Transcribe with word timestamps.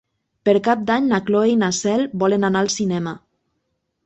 Per 0.47 0.53
Cap 0.67 0.79
d'Any 0.87 1.05
na 1.11 1.19
Cloè 1.27 1.51
i 1.51 1.59
na 1.65 1.69
Cel 1.81 2.07
volen 2.25 2.49
anar 2.51 2.65
al 2.67 2.73
cinema. 2.79 3.15